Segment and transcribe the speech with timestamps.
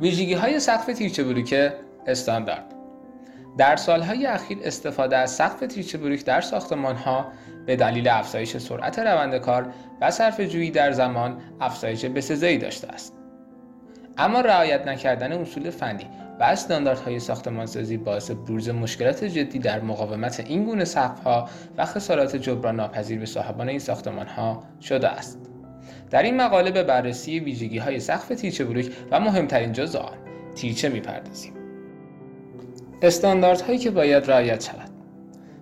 [0.00, 1.72] ویژگی های سقف تیرچه بروک
[2.06, 2.74] استاندارد
[3.58, 7.32] در سالهای اخیر استفاده از سقف تیرچه بروک در ساختمان ها
[7.66, 13.16] به دلیل افزایش سرعت روند کار و صرف جویی در زمان افزایش بسزایی داشته است.
[14.18, 16.06] اما رعایت نکردن اصول فنی
[16.40, 22.76] و استانداردهای ساختمانسازی باعث بروز مشکلات جدی در مقاومت این گونه سقفها و خسارات جبران
[22.76, 25.49] ناپذیر به صاحبان این ساختمانها شده است.
[26.10, 30.16] در این مقاله به بررسی ویژگی های سقف تیرچه بروک و مهمترین جزء آن
[30.54, 31.52] تیرچه می‌پردازیم.
[33.02, 34.90] استانداردهایی که باید رعایت شود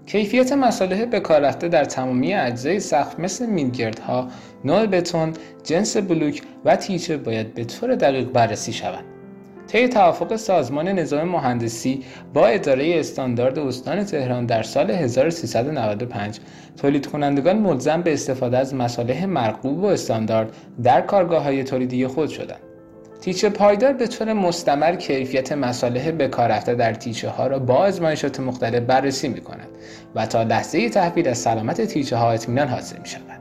[0.06, 4.29] کیفیت مصالح به کار رفته در تمامی اجزای سقف مثل میلگردها،
[4.65, 5.33] نوع بتون،
[5.65, 9.05] جنس بلوک و تیچه باید به طور دقیق بررسی شود.
[9.69, 12.05] طی توافق سازمان نظام مهندسی
[12.35, 16.41] با اداره استاندارد استان تهران در سال 1395
[16.77, 22.29] تولید کنندگان ملزم به استفاده از مصالح مرغوب و استاندارد در کارگاه های تولیدی خود
[22.29, 22.61] شدند.
[23.21, 27.75] تیچه پایدار به طور مستمر کیفیت مصالح به کار رفته در تیچه ها را با
[27.75, 29.69] آزمایشات مختلف بررسی می کند
[30.14, 33.41] و تا لحظه تحویل از سلامت تیچه ها اطمینان حاصل می شود.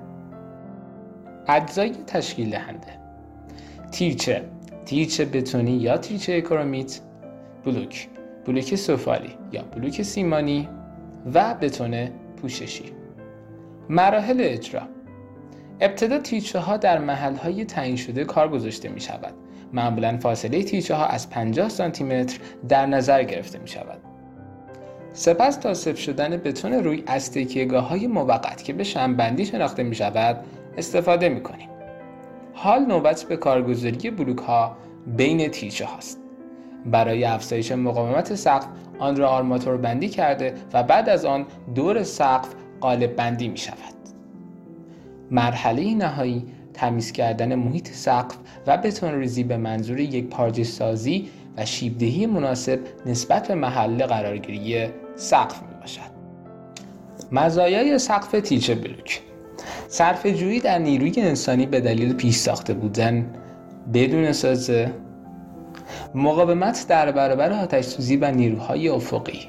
[1.47, 2.87] اجزای تشکیل دهنده
[3.91, 4.41] تیچه
[4.87, 6.99] تیچه بتونی یا تیچه کرومیت
[7.65, 8.07] بلوک
[8.45, 10.69] بلوک سفالی یا بلوک سیمانی
[11.33, 12.09] و بتون
[12.41, 12.83] پوششی
[13.89, 14.81] مراحل اجرا
[15.79, 19.33] ابتدا تیچه ها در محل های تعیین شده کار گذاشته می شود
[19.73, 23.99] معمولا فاصله تیچه ها از 50 سانتی متر در نظر گرفته می شود.
[25.13, 27.37] سپس تا صفر شدن بتون روی از
[27.73, 30.37] های موقت که به شنبندی شناخته می شود
[30.77, 31.76] استفاده می کنیم.
[32.59, 34.77] حال نوبت به کارگزاری بلوک ها
[35.17, 36.19] بین تیچه هاست.
[36.85, 38.65] برای افزایش مقاومت سقف
[38.99, 42.47] آن را آرماتور بندی کرده و بعد از آن دور سقف
[42.81, 43.77] قالب بندی می شود.
[45.31, 48.35] مرحله نهایی تمیز کردن محیط سقف
[48.67, 54.87] و بتون ریزی به منظور یک پارچه سازی و شیبدهی مناسب نسبت به محل قرارگیری
[55.15, 56.17] سقف می باشد.
[57.31, 59.21] مزایای سقف تیچه بلوک
[59.87, 63.25] صرف جویی در نیروی انسانی به دلیل پیش ساخته بودن
[63.93, 64.91] بدون سازه.
[66.15, 69.39] مقاومت در برابر آتش سوزی و نیروهای افقی.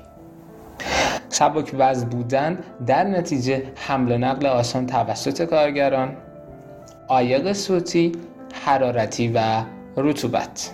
[1.28, 6.16] سبک وزن بودن در نتیجه حمل و نقل آسان توسط کارگران
[7.09, 8.12] آیق صوتی
[8.65, 9.62] حرارتی و
[9.97, 10.70] رطوبت.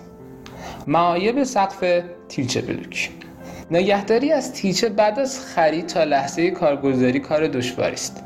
[0.86, 3.10] معایب سقف تیچه بلوک.
[3.70, 8.24] نگهداری از تیچه بعد از خرید تا لحظه کارگزاری کار دشواری است.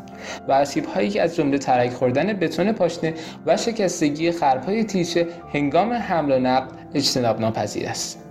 [0.49, 3.15] و آسیب هایی که از جمله ترک خوردن بتون پاشنه
[3.47, 8.29] و شکستگی خرپای تیچه هنگام حمل و نقل اجتناب ناپذیر است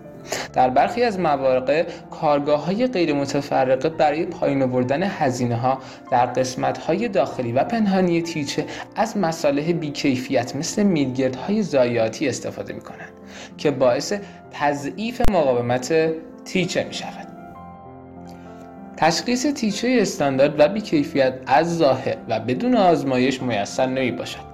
[0.53, 5.77] در برخی از مواقع کارگاه های غیر متفرقه برای پایین آوردن هزینه ها
[6.11, 8.65] در قسمت های داخلی و پنهانی تیچه
[8.95, 13.13] از مصالح بیکیفیت مثل میلگرد های زایاتی استفاده می کنند
[13.57, 14.13] که باعث
[14.51, 16.13] تضعیف مقاومت
[16.45, 17.36] تیچه می شود.
[18.97, 24.47] تشخیص تیچه استاندارد و بیکیفیت از ظاهر و بدون آزمایش میسر نمی باشد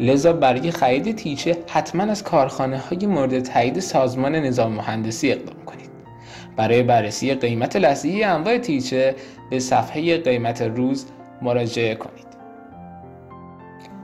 [0.00, 5.90] لذا برای خرید تیچه حتما از کارخانه های مورد تایید سازمان نظام مهندسی اقدام کنید.
[6.56, 9.14] برای بررسی قیمت لحظه‌ای انواع تیچه
[9.50, 11.06] به صفحه قیمت روز
[11.42, 12.26] مراجعه کنید.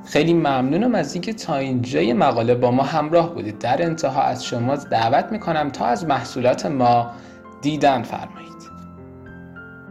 [0.05, 3.59] خیلی ممنونم از اینکه تا اینجای مقاله با ما همراه بودید.
[3.59, 7.11] در انتها از شما دعوت می‌کنم تا از محصولات ما
[7.63, 8.62] دیدن فرمایید.